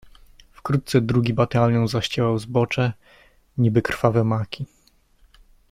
[0.51, 2.93] "Wkrótce drugi batalion zaściełał zbocze,
[3.57, 4.65] niby krwawe maki."